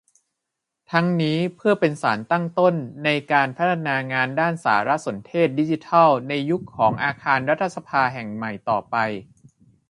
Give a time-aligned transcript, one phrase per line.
[0.91, 8.95] ทั้งนี้เพื่อเป็นสารตั้งต้น ในการพัฒนางานด้านสารสนเทศดิจิทัล ในยุคของอาคารรัฐสภาแห่งใหม่ต่อไป